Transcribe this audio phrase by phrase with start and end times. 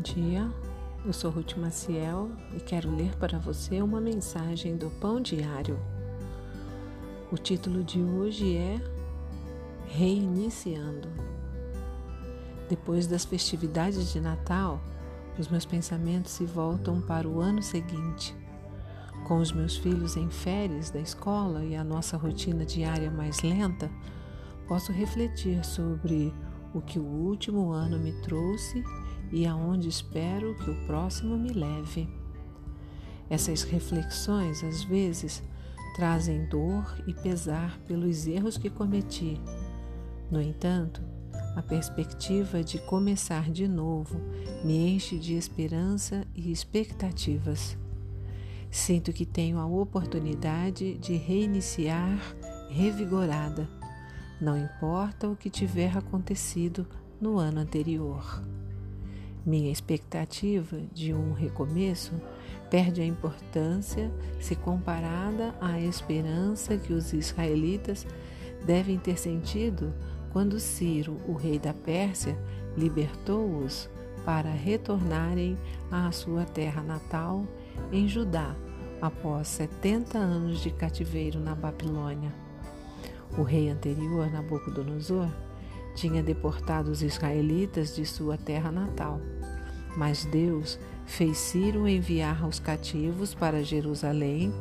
[0.00, 0.48] dia,
[1.04, 5.78] eu sou Ruth Maciel e quero ler para você uma mensagem do Pão Diário.
[7.30, 8.80] O título de hoje é
[9.86, 11.08] Reiniciando.
[12.68, 14.80] Depois das festividades de Natal,
[15.38, 18.34] os meus pensamentos se voltam para o ano seguinte.
[19.26, 23.90] Com os meus filhos em férias da escola e a nossa rotina diária mais lenta,
[24.66, 26.32] posso refletir sobre
[26.74, 28.82] o que o último ano me trouxe
[29.32, 32.08] e aonde espero que o próximo me leve.
[33.30, 35.42] Essas reflexões, às vezes,
[35.96, 39.40] trazem dor e pesar pelos erros que cometi.
[40.30, 41.02] No entanto,
[41.56, 44.20] a perspectiva de começar de novo
[44.64, 47.76] me enche de esperança e expectativas.
[48.70, 52.18] Sinto que tenho a oportunidade de reiniciar
[52.70, 53.68] revigorada,
[54.40, 56.86] não importa o que tiver acontecido
[57.20, 58.42] no ano anterior.
[59.44, 62.12] Minha expectativa de um recomeço
[62.70, 68.06] perde a importância se comparada à esperança que os israelitas
[68.64, 69.92] devem ter sentido
[70.32, 72.38] quando Ciro, o rei da Pérsia,
[72.76, 73.90] libertou-os
[74.24, 75.58] para retornarem
[75.90, 77.44] à sua terra natal
[77.92, 78.56] em Judá
[79.00, 82.32] após 70 anos de cativeiro na Babilônia.
[83.36, 85.28] O rei anterior, Nabucodonosor,
[85.94, 89.20] tinha deportado os israelitas de sua terra natal.
[89.96, 94.52] Mas Deus fez Ciro enviar os cativos para Jerusalém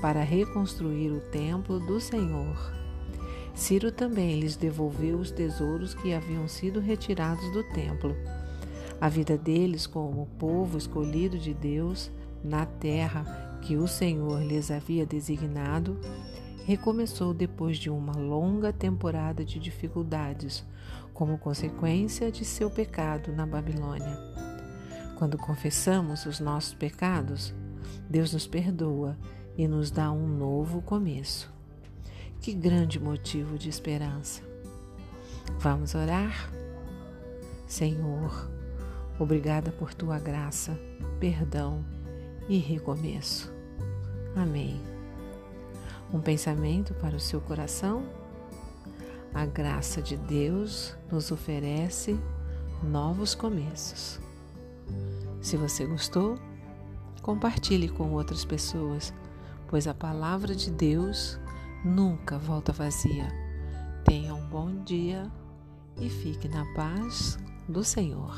[0.00, 2.72] para reconstruir o templo do Senhor.
[3.54, 8.16] Ciro também lhes devolveu os tesouros que haviam sido retirados do templo.
[9.00, 12.10] A vida deles como povo escolhido de Deus
[12.42, 15.98] na terra que o Senhor lhes havia designado
[16.70, 20.64] recomeçou depois de uma longa temporada de dificuldades,
[21.12, 24.16] como consequência de seu pecado na Babilônia.
[25.16, 27.52] Quando confessamos os nossos pecados,
[28.08, 29.18] Deus nos perdoa
[29.58, 31.52] e nos dá um novo começo.
[32.40, 34.40] Que grande motivo de esperança!
[35.58, 36.52] Vamos orar?
[37.66, 38.48] Senhor,
[39.18, 40.78] obrigada por tua graça,
[41.18, 41.84] perdão
[42.48, 43.52] e recomeço.
[44.36, 44.99] Amém.
[46.12, 48.04] Um pensamento para o seu coração?
[49.32, 52.18] A graça de Deus nos oferece
[52.82, 54.18] novos começos.
[55.40, 56.36] Se você gostou,
[57.22, 59.14] compartilhe com outras pessoas,
[59.68, 61.38] pois a palavra de Deus
[61.84, 63.28] nunca volta vazia.
[64.04, 65.30] Tenha um bom dia
[66.00, 67.38] e fique na paz
[67.68, 68.34] do Senhor.